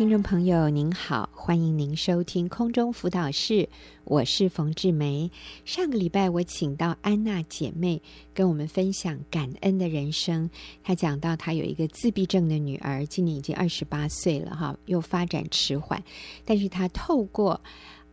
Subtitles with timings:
[0.00, 3.68] 听众朋友您好，欢迎您收听空中辅导室，
[4.04, 5.30] 我是冯志梅。
[5.66, 8.00] 上个礼拜我请到安娜姐妹
[8.32, 10.48] 跟我们分享感恩的人生。
[10.82, 16.02] 她讲到她有一个自闭症的女儿，今年已经二十八岁了哈，又发展迟缓，
[16.46, 17.60] 但是她透过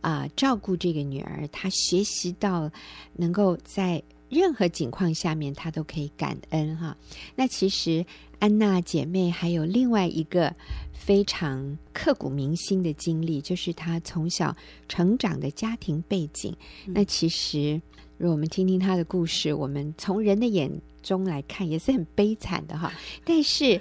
[0.02, 2.70] 啊、照顾这个女儿，她学习到
[3.14, 6.94] 能够在任何情况下面，她都可以感恩哈。
[7.34, 8.04] 那其实。
[8.40, 10.54] 安娜姐妹还有另外一个
[10.98, 14.54] 非常刻骨铭心的经历，就是他从小
[14.88, 16.54] 成长的家庭背景。
[16.86, 17.80] 嗯、那其实，
[18.18, 20.70] 如果我们听听他的故事，我们从人的眼
[21.02, 22.92] 中来看，也是很悲惨的哈。
[23.24, 23.80] 但是，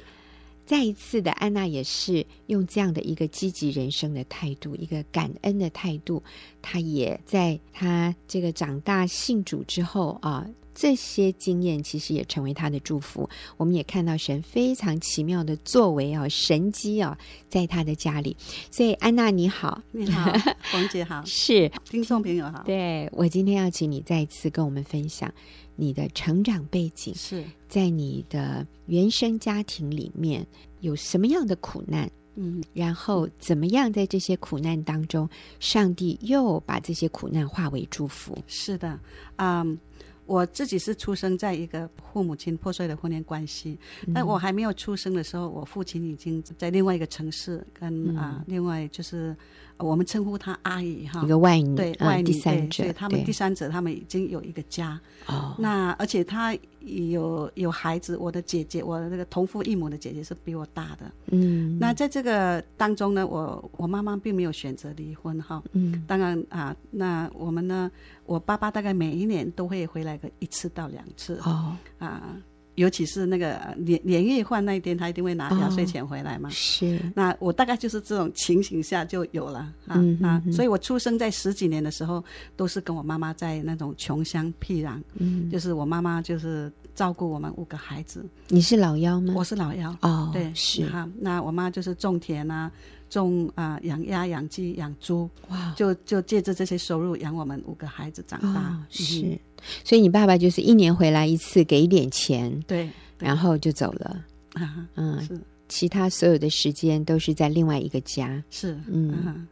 [0.66, 6.23] 再一次的，安娜也是用这样的一个积极人生的态度，一个感恩的态度，
[6.61, 10.47] 她也在她这个长大信主之后啊。
[10.80, 13.27] 这些经验其实也成为他的祝福。
[13.58, 17.17] 我们也看到神非常奇妙的作为啊，神机啊，
[17.50, 18.38] 在他的家里。
[18.70, 20.31] 所以安娜你好，你好，
[20.72, 22.61] 黄姐好，是听众朋友好。
[22.64, 25.34] 对，我今天要请你再一次跟我们分享
[25.75, 30.45] 你的成长背景，是在你的原生家庭里面
[30.81, 32.08] 有什么样的苦难？
[32.36, 35.28] 嗯，然后怎么样在这些苦难当中，
[35.59, 38.38] 上帝又把这些苦难化为祝福？
[38.45, 39.00] 是的，
[39.38, 39.75] 嗯。
[40.28, 49.36] 我自己是出生在一个父母亲破碎的婚姻关系，嗯、但我还没有出生的时候，我父亲已经在另外一个城市，跟啊、另外就是
[49.78, 55.00] 我们称呼她阿姨哈，一个外女，对外女、嗯、第三者，对，他们第三者，他们已经有一个家。
[55.28, 61.11] 哦，那而且她有有孩子，我的姐姐，我的那个同父异母的姐姐是比我大的。
[61.28, 65.61] 嗯，那在这个当中呢，我我妈妈并没有选择离婚哈。
[65.73, 67.91] 嗯，当然啊，那我们呢？
[68.25, 72.36] 我爸爸大概每一年都会回来个一次到两次哦啊，
[72.78, 76.47] 尤其是那个年年夜饭那一天，他一定会拿压岁钱回来嘛。
[76.50, 82.23] 是，那我大概就是这种情形下就有了啊啊，所以我出生在十几年的时候，
[82.56, 88.24] 都是跟我妈妈在那种穷乡僻壤，嗯，就是我妈妈就是照顾我们五个孩子。
[88.47, 89.34] 你是老幺吗？
[89.35, 91.09] 我是老幺哦，对，是哈。
[91.19, 92.72] 那我妈就是种田啊。
[93.09, 95.74] 种啊，养鸭、养鸡、养猪，哇！
[95.78, 98.59] 就就借着这些收入养我们五个孩子长大。
[98.59, 99.40] 哦、是，嗯、
[99.84, 104.25] 所以你爸爸就是一年回来一次，给一点钱，对，然后就走了。
[104.53, 105.40] 啊，嗯，是。
[105.69, 108.41] 其他所有的时间都是在另外一个家。
[108.50, 109.47] 是，嗯。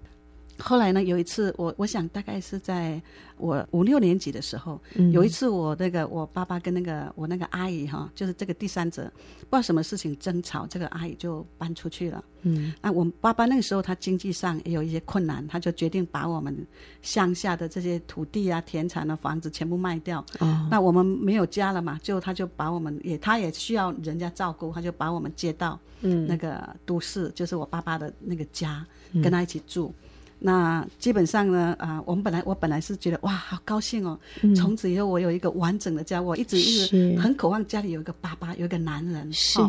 [0.57, 3.01] 啊后来呢，有一次我我想大概是在
[3.37, 12.23] 我五六年级的时候，嗯、有一次我那个我爸爸跟那个我那个阿姨哈，就是这个第三者，不知道什么事情争吵，这个阿姨就搬出去了。
[12.43, 16.65] 嗯，那我爸爸那个时候他经济上也有一些困难，他就决定把我们
[17.01, 20.25] 乡下的这些土地啊、田产啊房子全部卖掉。
[20.39, 28.85] 哦，那我们没有家了嘛，就他就把我们也他也需要人家照顾，他就把我们接到嗯那个都市，嗯、就是我爸爸的那个家，
[29.21, 29.93] 跟他一起住。
[29.99, 30.05] 嗯
[30.45, 34.15] 那基本上呢，啊，我们本来我本来是觉得哇，好高兴哦，
[34.55, 39.27] 从此以后我有一个完整的家，我一直一直很渴望家里有一个爸爸，有一个男人。
[39.33, 39.59] 是，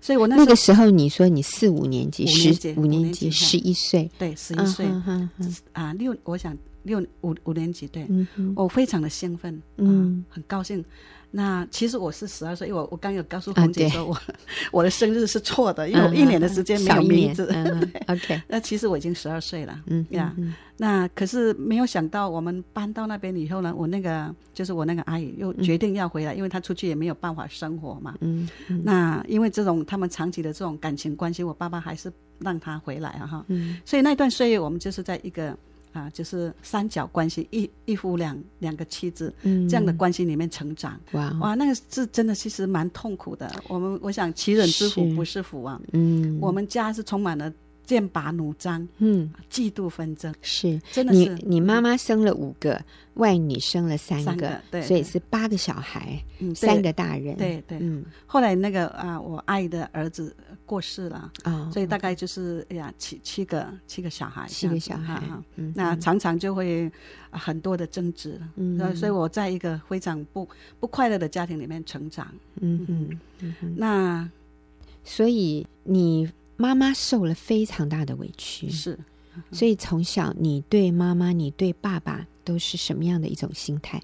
[0.00, 4.86] 所以我那个时候你说你四五年级，十五年级，十一岁，对，十一岁，
[5.74, 8.08] 啊，六，我想六五五年级，对，
[8.56, 10.82] 我非常的兴奋，嗯，很高兴。
[11.36, 14.16] 那其实我是十二岁，因为我我刚有告诉红姐说我
[14.70, 17.52] 我的生日是错的，因为我一年的时间没有名字。
[18.06, 19.76] OK，那其实我已经十二岁了。
[19.86, 20.32] 嗯呀，
[20.76, 28.14] 那可是没有想到，我们搬到那边以后呢，我那个就是我那个阿姨又决定要回来，因为她出去也没有办法生活嘛。
[28.20, 28.48] 嗯，
[28.84, 33.44] 那因为这种他们长期的这种感情关系，我爸爸还是让她回来啊哈。
[33.48, 35.58] 嗯，所以那段岁月我们就是在一个。
[35.94, 43.50] 啊，就是三角关系，一一夫两两个妻子，嗯，这样的关系里面成长，哇哇，那个是真的，其实蛮痛苦的。
[43.68, 47.50] 我们我想，其人之福不是福啊，嗯，我们家是充满了。
[47.84, 50.34] 剑拔弩张，嗯，嫉妒纷争。
[50.42, 51.18] 是，真的是。
[51.18, 52.80] 你你妈妈生了五个，
[53.14, 57.78] 外女生了三个，对，所以是八个小孩，嗯三个大人，对对。
[57.80, 60.34] 嗯，后来那个啊，我阿姨的儿子
[60.64, 65.22] 过世了啊，所以大概就是哎呀，七七个七个小孩，七个小孩，
[65.56, 66.90] 嗯那常常就会
[67.30, 70.48] 很多的争执，嗯，所以我在一个非常不
[70.80, 72.26] 不快乐的家庭里面成长，
[72.60, 74.28] 嗯嗯嗯，那
[75.04, 76.28] 所以你。
[76.56, 78.98] 妈妈受了非常大的委屈，是，
[79.50, 84.00] 所以从小你对妈妈、你对爸爸都是什么样的一种心态？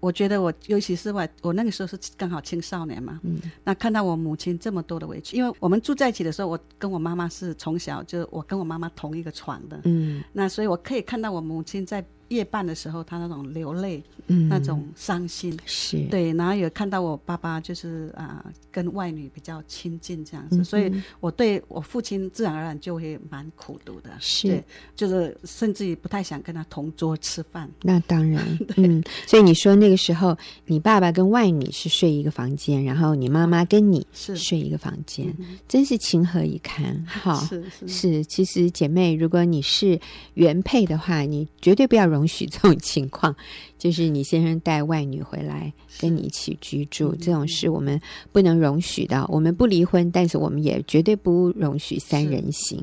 [0.00, 16.32] 我觉得我，尤其是我，我那个时候是刚好青少年嘛，嗯，那看到我母亲这么多的委屈，因为我们住在一起的时候，我跟我妈妈是从小就我跟我妈妈同一个床的，嗯，那所以我可以看到我母亲在夜半的时候，他那种流泪，嗯，那种伤心，是对。
[16.34, 24.62] 然后有看到我爸爸就是啊、跟外女比较亲近这样子，所以我对我父亲自然而然就会蛮苦毒的，是，
[24.94, 27.68] 就是甚至于不太想跟他同桌吃饭。
[27.82, 29.02] 那当然，嗯。
[29.26, 30.36] 所以你说那个时候，
[30.66, 35.34] 你爸爸跟外女是睡一个房间，然后你妈妈跟你是睡一个房间，
[35.66, 38.24] 真是情何以堪，哈，是是是。
[38.24, 39.98] 其实姐妹，如果你是
[40.34, 43.34] 原配的话，你绝对不要容许这种情况，
[43.78, 48.00] 就是你先生带外女回来跟你一起居住，这种事我们
[48.32, 49.24] 不能容许的。
[49.28, 52.82] 我们不离婚，但是我们也绝对不容许三人行。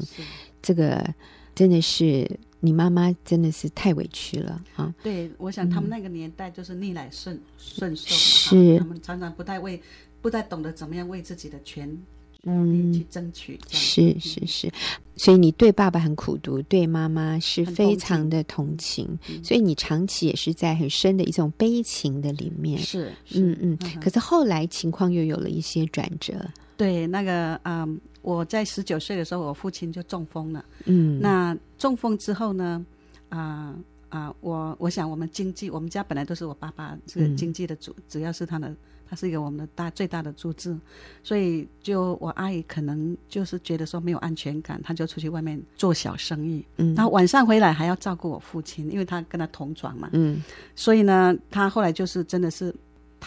[0.62, 1.06] 这个
[1.54, 2.30] 真的是
[2.60, 4.94] 你妈妈真的是太委屈了啊！
[5.04, 9.80] 对，我想他们那个年代就是逆来顺顺受，是他们常常不太为，
[10.22, 11.96] 不太懂得怎么样为自己的权。
[12.46, 14.72] 嗯，去争取是是是，
[15.16, 22.78] 所以你对爸爸很苦读，对妈妈是非常的同情，同情，所以你长期也是在很深的一种悲情的里面。
[22.80, 23.78] 是，是嗯嗯。
[23.82, 26.34] 嗯，可是后来情况又有了一些转折。
[26.78, 30.64] 对，那个嗯、呃，我在十九岁的时候，我父亲就中风了。
[30.86, 32.86] 嗯，那中风之后呢？
[33.30, 33.76] 啊、呃、
[34.16, 38.74] 啊、呃，我我想我们经济，我们家本来都是我爸爸这个经济的主，只、嗯、要是他的。
[39.08, 40.76] 他是一个我们的大最大的柱子，
[41.22, 50.42] 所以就我阿姨可能就是觉得说没有安全感，她就出去外面做小生意，嗯，然后晚上回来还要照顾我父亲，因为他跟他同床嘛，嗯，
[50.76, 52.74] 所以呢，他后来就是真的是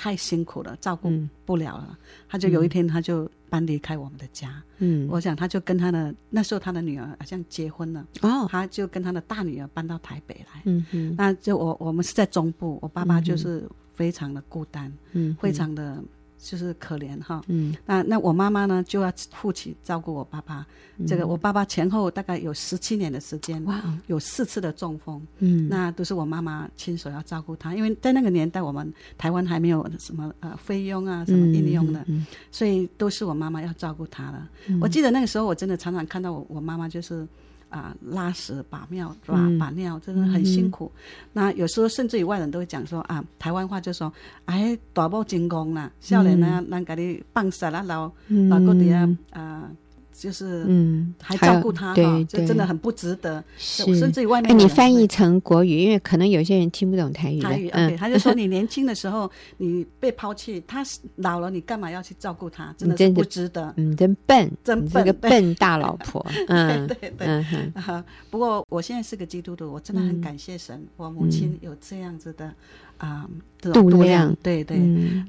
[0.01, 1.13] 太辛苦了，照顾
[1.45, 1.97] 不了了，嗯，
[2.29, 13.69] 他就有一天他就搬离开我们的家，嗯，我想他就跟他的那时候他的女儿好像结婚了，哦，他就跟他的大女儿搬到台北来，嗯嗯，那就我我们是在中部，我爸爸就是。
[13.99, 16.01] 非常的孤单，嗯，非常的
[16.39, 20.65] 就是可怜哈，嗯，那那我妈妈呢就要负起照顾我爸爸，
[20.97, 34.79] 嗯，这个我爸爸前后大概有十七年的时间，哇，有四次的中风，嗯，那都是我妈妈亲手要照顾他，因为在那个年代我们台湾还没有什么呃菲佣啊什么应用的，嗯，所以都是我妈妈要照顾他的，嗯。
[34.81, 37.27] 我记得那个时候我真的常常看到我我妈妈就是。
[37.69, 39.39] 啊，拉屎把尿是吧？
[39.59, 41.01] 把尿真的很辛苦，嗯。
[41.33, 44.13] 那有时候甚至于外人都会讲说啊，台湾话就说，
[44.47, 48.13] 哎，大步进攻啦，少年呢，咱给你放屎了，然后
[48.49, 49.71] 然后底下啊。
[50.19, 53.43] 就是，嗯，还照顾他，哈，这真的很不值得。
[53.57, 57.41] 是，甚至于外面，哎，你翻译成国语，因为可能有些人听不懂台语。
[57.41, 60.85] 台语，嗯，他就说你年轻的时候 你被抛弃，他
[61.17, 62.75] 老了你干嘛要去照顾他？
[62.77, 63.73] 真的是不值得。
[63.77, 66.27] 嗯，真笨，真笨，这个笨大老婆。
[66.49, 67.45] 嗯，对对
[68.29, 72.53] 不过我现在是个基督徒，我真的很感谢神，我母亲有这样子的
[72.99, 73.27] 啊
[73.61, 74.37] 度量。
[74.43, 74.79] 对对。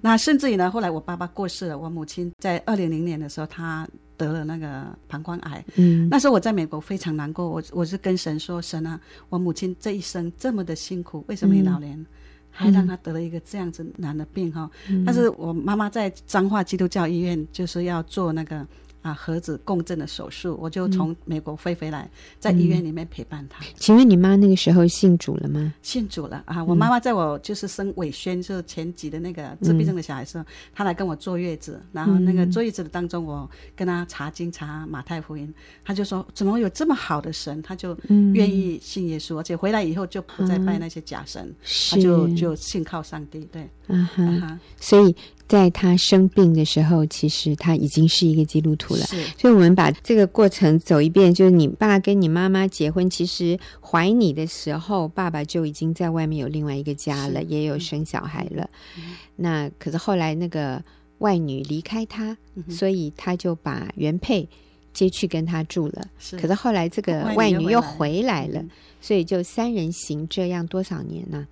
[0.01, 3.87] 那甚至于呢，后来我爸爸过世了，我母亲在二零零年的时候，她。
[4.19, 8.99] 得了那个膀胱癌，嗯，那时候我在美国非常难过，我我是跟神说，神啊，
[9.29, 12.05] 我母亲这一生这么的辛苦，为什么你老年
[12.49, 14.69] 还让她得了一个这样子难的病哈？
[14.89, 18.67] 嗯，但是我妈妈在彰化基督教医院就是要做那个。
[19.01, 23.63] 啊，核子共振的手术，我就从美国飞回来，嗯，在医院里面陪伴他。
[23.75, 25.73] 请问你妈那个时候信主了吗？
[25.81, 26.63] 信主了啊！
[26.63, 30.43] 我妈妈在我就是生伟轩，就是前几的那个自闭症的小孩时候，
[30.73, 35.53] 她，嗯，来跟我坐月子，然后那个坐月子的当中，我跟她查经查马太福音，
[35.85, 37.97] 她就说怎么有这么好的神，她就
[38.33, 41.55] 愿意信耶稣，而且回来以后就不再拜那些假神，
[41.89, 43.47] 她就就信靠上帝。
[43.51, 45.15] 对，嗯哈，所以。
[45.49, 49.01] 在他生病的时候，其实他已经是一个基督徒了。
[49.07, 58.69] 是，所以，我们把这个过程走一遍，就是你爸跟你妈妈结婚，其实怀你的时候，爸爸就已经在外面有另外一个家了，也有生小孩了。
[58.95, 60.79] 嗯、那可是后来那个
[61.17, 64.47] 外女离开他，嗯，所以他就把原配
[64.93, 66.05] 接去跟他住了。
[66.19, 68.69] 是，可是后来这个外女又回来了，嗯、
[69.01, 71.47] 所以就三人行这样多少年呢？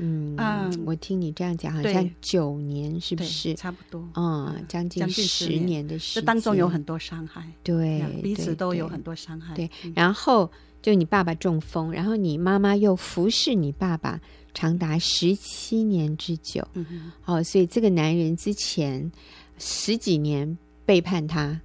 [0.00, 3.54] 嗯，我听你这样讲，好像九年是不是？
[3.54, 9.54] 差不多，嗯，将近十年的时间，这当中有很多伤害，对，彼此都有很多伤害。
[9.54, 14.18] 对，然后就你爸爸中风，然后你妈妈又服侍你爸爸
[14.54, 16.66] 长达十七年之久。
[16.72, 19.12] 嗯，哦，所以这个男人之前
[19.58, 21.60] 十几年背叛他，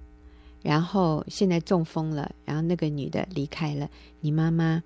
[0.61, 3.89] 然后现在中风了，然后那个女的离开了，
[4.19, 4.83] 你妈妈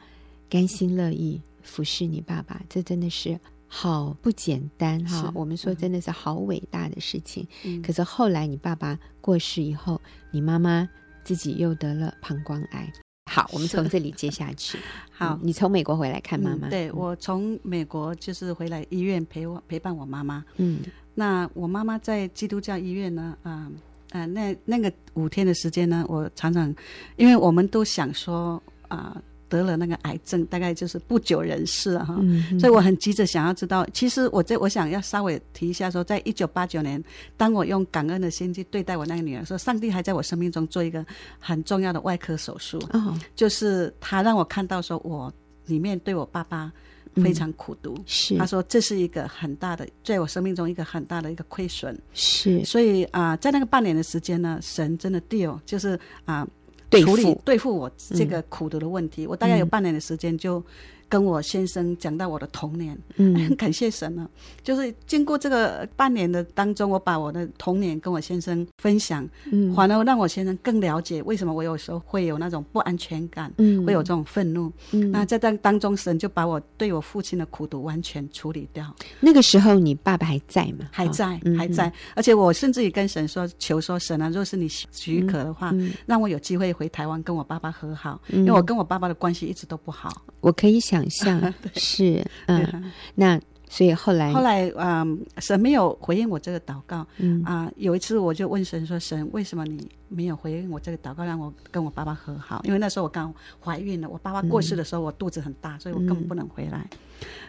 [0.48, 1.42] 甘心乐意。
[1.62, 5.32] 服侍你爸爸，这真的是好不简单哈！
[5.36, 7.48] 我们说真的是好伟大的事情。
[7.64, 7.82] 嗯。
[7.82, 10.02] 可是后来你爸爸过世以后，
[10.32, 10.90] 你妈妈
[11.24, 12.92] 自己又得了膀胱癌。
[13.32, 14.80] 好，我们从这里接下去。
[15.12, 16.68] 好，嗯，你从美国回来看妈妈。
[16.68, 20.44] 嗯，对，我从美国就是回来医院陪我陪伴我妈妈。
[20.58, 20.80] 嗯，
[21.14, 23.38] 那我妈妈在基督教医院呢？
[23.44, 23.72] 啊、
[24.10, 26.74] 呃、啊，那那个五天的时间呢，我常常，
[27.18, 29.12] 因为我们都想说啊。
[29.14, 32.16] 呃得了那个癌症，大概就是不久人世了哈。
[32.20, 37.04] 嗯、所以我很急着想要知道，其实我这我想要稍微提一下说，在一九八九年，
[37.36, 41.06] 当我用感恩的心去对待我那个女儿说，上帝还在我生命中做一个
[41.40, 45.34] 很重要的外科手术，哦、就是他让我看到说我
[45.66, 46.72] 里面对我爸爸。
[47.16, 48.38] 非常苦读，嗯、是。
[48.38, 52.64] 他说这是一个很大的，在我生命中一个很大的一个亏损，是。
[52.64, 56.48] 所以啊、呃，在那个半年的时间呢，神真的 deal 就是啊，
[56.90, 60.64] 对付对付我这个苦读的问题，嗯、我大概有半年的时间就。
[61.10, 64.30] 跟我先生讲到我的童年，嗯， 很感谢神呢、啊。
[64.64, 78.86] 就是经过这个半年的当中，我把我的童年跟我先生分享，嗯，反而让我先生更了解为什么我有时候会有那种不安全感，嗯，会有这种愤怒，嗯，那在当当中，神就把我对我父亲的苦毒完全处理掉。
[79.20, 80.88] 那个时候你爸爸还在吗？
[80.92, 81.92] 还在，还在。
[82.16, 85.74] 而且我甚至于跟神说，求说神啊，若是你许可的话，
[86.06, 90.22] 让我有机会回台湾跟我爸爸和好，因为我跟我爸爸的关系一直都不好。
[90.42, 93.40] 我可以想象 是嗯，那
[93.70, 102.60] 所以后来后来嗯，神没有回应我这个祷告，嗯啊，有一次我就问神说：“神，为什么你没有回应我这个祷告，让我跟我爸爸和好？
[102.64, 103.32] 因为那时候我刚
[103.64, 106.90] 怀孕了，我爸爸过世的时候我肚子很大，所以我根本不能回来。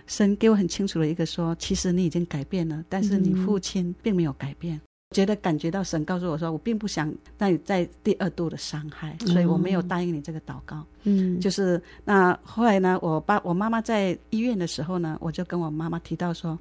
[0.07, 4.79] 神给我很清楚的一个说：其实你已经改变了，但是你父亲并没有改变。”
[5.13, 10.87] 觉得感觉到神告诉我说，我并不想让你再第二度的伤害，所以我没有答应你这个祷告。
[11.03, 16.57] 嗯，就是那后来呢，我爸我妈妈在医院的时候呢，我就跟我妈妈提到说，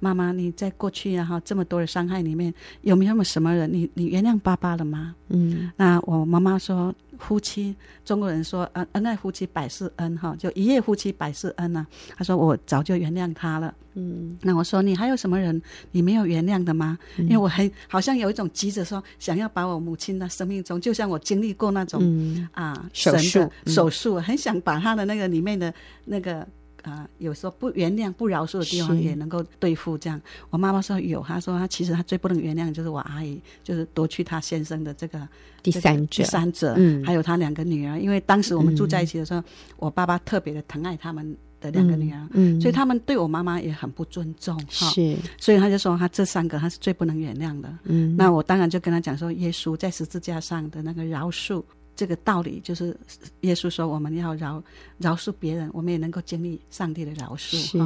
[0.00, 5.14] 妈妈你在过去然后这么多的伤害里面，有没有什么人你你原谅爸爸了吗？
[5.28, 6.92] 嗯，那我妈妈说。
[7.22, 7.74] 夫妻，
[8.04, 11.86] 中国人说，恩恩爱夫妻百事恩哈，就一夜夫妻百事恩呐、啊。
[12.16, 13.74] 他说我早就原谅他了。
[13.94, 15.60] 嗯，那我说你还有什么人
[15.92, 16.98] 你没有原谅的吗？
[17.16, 25.72] 嗯、因为我很好像有一种急着说，想要把我母亲的生命中，就像我经历过那种、嗯、啊手术手术，很想把他的那个里面的
[26.04, 26.46] 那个。
[26.82, 30.20] 啊、呃，有时候不原谅、不饶恕的地方也能够对付这样。
[30.50, 35.26] 我妈妈说有，她说她其实她最不能原谅的就是我阿姨，就是夺去她先生的这个
[35.62, 37.98] 第三者、第三者，嗯，还有她两个女儿。
[37.98, 39.44] 因为当时我们住在一起的时候，嗯、
[39.78, 51.62] 我爸爸特别的疼爱他们的两个女儿，嗯，所以他们对我妈妈也很不尊重哈，是，所以他就说他这三个他是最不能原谅的，嗯，那我当然就跟他讲说，耶稣在十字架上的那个饶恕。
[51.94, 52.96] 这个道理就是，
[53.40, 54.62] 耶稣说我们要饶
[54.98, 57.56] 饶恕别人，我们也能够经历上帝的饶恕。
[57.56, 57.78] 是，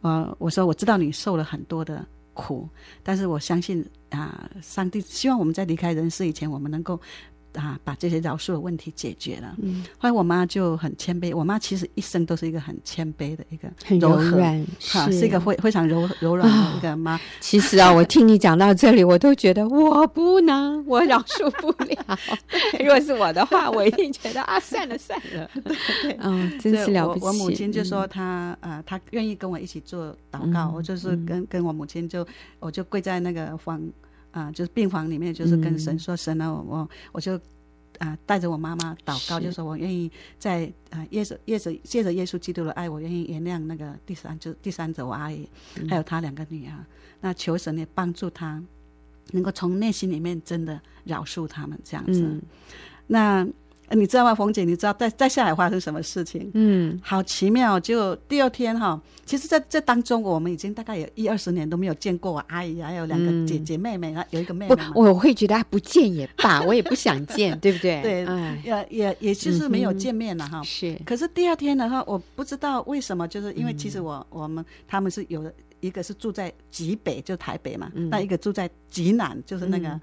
[0.00, 2.68] 呃，我说我知道你受了很多的苦，
[3.02, 7.00] 但是我相信啊、呃，上帝希望我们在离开人世以前，我们能够。
[7.54, 9.54] 啊，把这些饶恕的问题解决了。
[9.62, 11.34] 嗯，后来我妈就很谦卑。
[11.36, 17.16] 我妈其实一生都是一个很谦卑的一个，很柔软，哈，是，是一个非非常柔柔软的一个妈。
[17.16, 22.18] 哦、 其实啊，我听你讲到这里，我都觉得我不能，我饶恕不了。
[22.78, 25.50] 如果是我的话，我一定觉得啊，算了算了。
[26.02, 27.24] 对，嗯，真是了不起。
[27.24, 30.68] 我，我母亲就说她，嗯、呃，她愿意跟我一起做祷告。
[30.68, 32.26] 嗯、我就是跟跟我母亲就，
[32.58, 33.80] 我就跪在那个房。
[34.30, 37.40] 啊，就是病房里面，就是跟神说：“神啊，我我我就
[37.98, 45.48] 啊带着我妈妈祷告，就说我愿意在啊耶稣耶稣借着耶稣基督的爱，我愿意原谅那个第三就第三者我阿姨，
[45.88, 46.74] 还有她两个女儿。
[47.20, 48.62] 那求神也帮助她，
[49.32, 52.40] 能够从内心里面真的饶恕他们这样子。
[53.06, 53.46] 那。”
[53.92, 54.64] 你知道吗，冯姐？
[54.64, 56.50] 你知道在在下海发生什么事情？
[56.54, 57.78] 嗯，好奇妙。
[57.80, 64.76] 就第二天哈，其实在这当中，我们已经大概有一二十年都没有见过我阿姨，还有两个姐姐妹妹，有一个妹妹。
[64.76, 68.00] 不，我会觉得不见也罢， 我也不想见，对不对？
[68.02, 68.26] 对，
[68.64, 70.62] 也也也就是没有见面了哈。
[70.62, 70.96] 是。
[71.04, 80.00] 可是第二天的话，我不知道为什么，就是因为其实我我们他们是有一个是住在极北，就台北嘛，那一个住在极南，就是那个。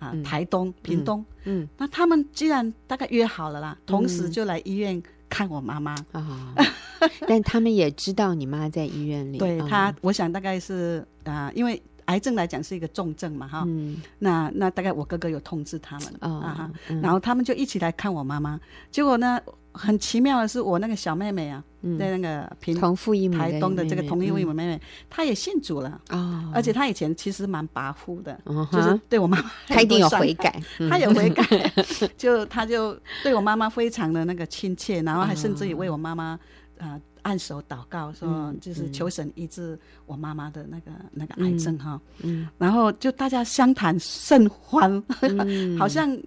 [0.00, 6.52] 啊，台东、屏东，嗯，那他们既然大概约好了啦，同时就来医院看我妈妈啊。
[7.26, 9.38] 但他们也知道你妈在医院里。
[9.38, 13.64] 对他，我想大概是啊，因为癌症来讲是一个重症嘛，哈。
[13.66, 14.02] 嗯。
[14.18, 18.60] 那那大概我哥哥有通知他们啊，然后他们就一起来看我妈妈。
[18.90, 19.40] 结果呢，
[19.72, 21.64] 很奇妙的是，我那个小妹妹啊，
[21.98, 28.38] 在那个平同父异母台东的这个同父异母妹妹，她也信主了啊，而且她以前其实蛮跋扈的，
[28.70, 30.60] 就是对我妈妈，她一定有悔改，
[30.90, 31.42] 她有悔改，
[32.18, 36.38] 就她就对我妈妈非常的那个亲切，然后还甚至于为我妈妈
[36.78, 45.02] 啊按手祷告，说就是求神医治我妈妈的那个那个癌症哈，嗯，然后就大家相谈甚欢，
[45.78, 46.18] 好像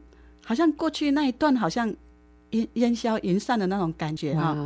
[0.44, 1.94] 好像过去那一段好像。
[2.54, 4.58] 烟烟消云散的那种感觉哈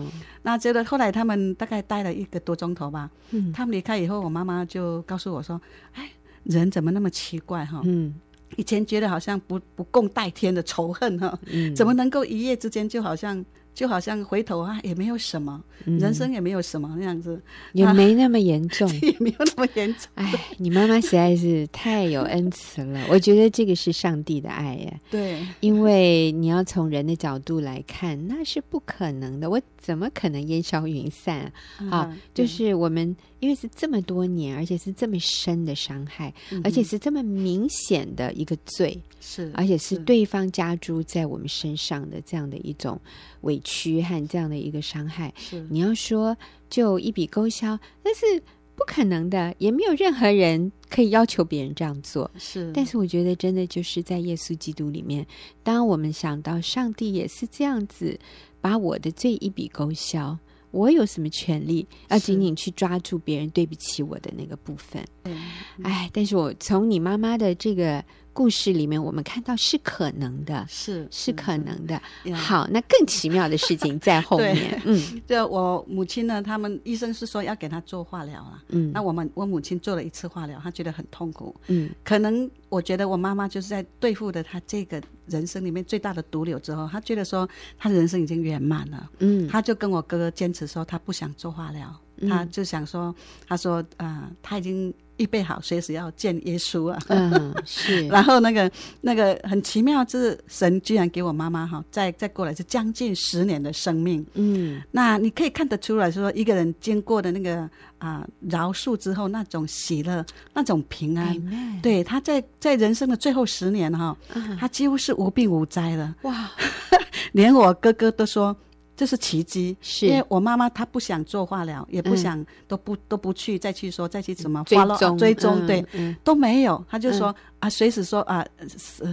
[0.44, 3.10] 那觉得后来他们大概待了一个多钟头吧。
[3.32, 5.60] 嗯，他们离开以后，我妈妈就告诉我说
[5.94, 6.10] ：“哎，
[6.44, 7.82] 人怎么那么奇怪哈？
[7.84, 8.14] 嗯，
[8.56, 13.44] 以前觉得好像不不共戴天的仇恨哈，嗯，怎么能够一夜之间就好像
[13.78, 17.40] 就好像回头啊也没有什么，嗯、人生也没有什么那样子，
[17.74, 20.10] 也没那么严重， 也没有那么严重。
[20.16, 24.94] 哎，你妈妈实在是太有恩慈了， 我觉得这个是上帝的爱呀。
[25.12, 31.54] 对，因为你要从人的角度来看，那是不可能的，我怎么可能烟消云散啊？
[31.82, 33.16] 嗯、啊就是我们。
[33.40, 43.00] 因为是这么多年，而且是这么深的伤害，嗯、而且是这么明显的一个罪，是，而且是对方加诸在我们身上的这样的一种
[43.42, 45.34] 委屈和这样的一个伤害。
[45.38, 46.36] 是，你要说
[46.70, 48.42] 就一笔勾销，那是
[48.76, 52.30] 不可能的，也没有任何人可以要求别人这样做。
[52.38, 55.26] 是，但是我觉得真的就是在耶稣基督里面，
[55.64, 58.20] 当我们想到上帝也是这样子
[58.62, 60.38] 把我的罪一笔勾销。
[60.72, 65.04] 我有什么权利要紧紧去抓住别人对不起我的那个部分？
[65.24, 65.38] 嗯，
[65.84, 68.04] 哎，但是我从你妈妈的这个
[68.38, 72.00] 故事里面，我们看到是可能的，是是可能的。
[72.24, 74.80] 嗯、好，那更奇妙的事情在后面。
[74.86, 78.64] 嗯， 就我母亲呢，他们医生是说要给她做化疗了。
[78.68, 81.56] 嗯，那我们我母亲做了一次化疗，她觉得很痛苦。
[81.66, 89.10] 嗯，可能我觉得我妈妈就是在对付的她这个人生里面最大的毒瘤之后，她觉得说她的人生已经圆满了。
[89.18, 93.16] 嗯，她就跟我哥哥坚持说，她不想做化疗，嗯、她就想说，
[93.48, 94.94] 她说啊、呃，她已经。
[95.18, 97.00] 预备好，随时要见耶稣啊！
[97.10, 98.08] 嗯，是。
[98.10, 98.72] 然后那个
[99.02, 104.26] 那个很奇妙，就是神居然给我妈妈哈，再再过来是将近十年的生命。
[104.34, 107.62] 嗯，那你可以看得出来说，一个人经过的那个
[107.98, 114.16] 啊、呃、饶恕之后，那种喜乐，那种平安，嗯、对，他在在人生的最后十年哈，
[114.60, 116.16] 他几乎是无病无灾了。
[116.22, 116.52] 哇，
[117.34, 118.56] 连我哥哥都说。
[118.98, 120.08] 这是奇迹，是。
[120.08, 125.86] 因为我妈妈她不想做化疗，也不想，都不都不去再去说再去怎么追踪追踪，对，
[126.24, 126.84] 都没有。
[126.90, 128.44] 她就说啊，随时说啊，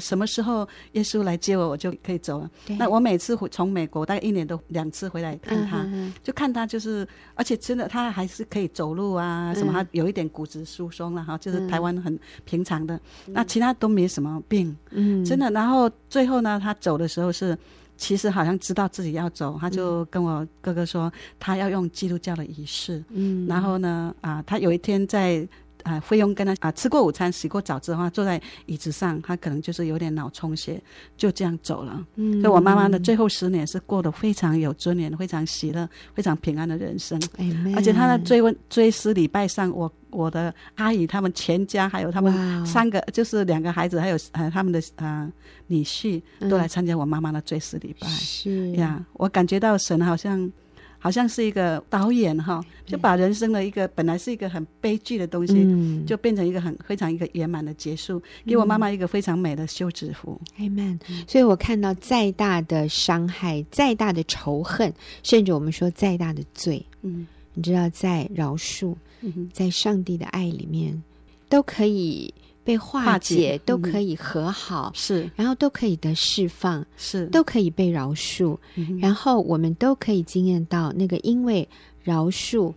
[0.01, 2.51] 什么时候耶稣来接我，我就可以走了。
[2.79, 5.87] 那我每次回从美国大概一年都两次回来看她，
[6.23, 15.51] 就看她就是，而且真的她还是可以走路啊，什么她有一点骨质疏松了哈，就是台湾很平常的，那其他都没什么病，嗯，真的。
[15.51, 17.55] 然后最后呢，她走的时候是。
[17.97, 23.03] 其实好像知道自己要走，他就跟我哥哥说，他要用基督教的仪式。
[23.11, 25.47] 嗯，然后呢，啊，他有一天在
[25.85, 30.83] 啊，菲佣跟他啊吃过午餐、洗过澡之后，坐在椅子上，他可能就是有点脑充血，
[31.17, 32.05] 就这样走了。
[32.17, 37.17] 嗯，所以我妈妈的最后十年是过得非常有尊严、非常喜乐、非常平安的人生。
[37.37, 45.31] 哎，而且她的追问追思礼拜上，我我的阿姨他们全家还有他们三个，就是两个孩子，还有呃他们的啊。
[45.67, 50.53] 女婿都来参加我妈妈的追思礼拜，是呀，我感觉到神好像，
[51.05, 60.41] 好像是一个导演哈，就把人生的一个本来是一个很悲剧的东西，就变成一个很非常一个圆满的结束，给我妈妈一个非常美的休止符。
[60.59, 60.99] Amen。
[61.29, 64.91] 所以我看到再大的伤害，再大的仇恨，
[65.23, 68.95] 甚至我们说再大的罪，嗯，你知道，在饶恕，
[69.53, 71.03] 在上帝的爱里面，
[71.51, 72.33] 都可以。
[72.65, 81.69] 被化解，都可以和好，嗯、是，然后都可以得释放，是，都可以被饶恕，嗯、然后我们都可以经验到那个因为
[82.03, 82.73] 饶恕，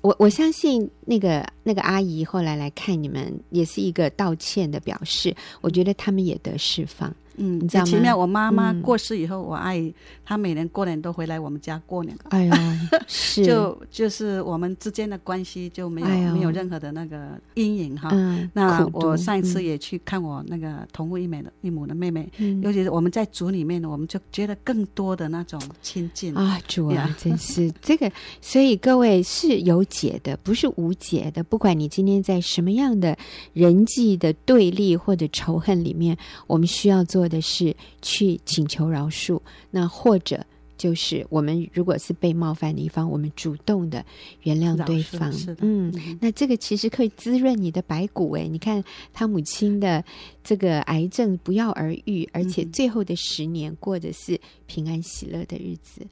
[0.00, 7.12] 我我相信那个那个阿姨后来来看你们，也是一个道歉的表示，我觉得他们也得释放。
[7.36, 7.90] 嗯，你知道吗？
[7.90, 12.14] 奇妙，我妈妈过世以后，我阿姨她每年过年都回来我们家过年。
[12.28, 18.10] 哎呀，是，就就是我们之间的关系就没有没有任何的那个阴影哈。
[18.52, 22.28] 那我上一次也去看我那个同父异母的异母的妹妹，
[22.62, 28.12] 尤其是我们在组里面，我们就觉得更多的那种亲近啊，主啊，真是这个。
[28.42, 31.42] 所以各位是有解的，不是无解的。
[31.52, 33.18] 不管你今天在什么样的
[33.52, 37.28] 人际的对立或者仇恨里面，我们需要做。
[37.28, 40.44] 的是去请求饶恕，那或者
[40.82, 44.04] 就是我们如果是被冒犯的一方，我们主动的
[44.42, 45.32] 原谅对方。
[45.60, 48.32] 嗯，那这个其实可以滋润你的白骨。
[48.32, 50.04] 哎，你看他母亲的
[50.42, 56.04] 这个癌症不药而愈，而且最后的十年过的是平安喜乐的日子。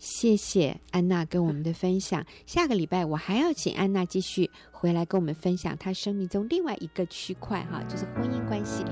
[0.00, 2.26] 谢谢安娜跟我们的分享。
[2.44, 8.82] 下个礼拜我还要请安娜继续回来跟我们分享她生命中另外一个区块哈，就是婚姻关系。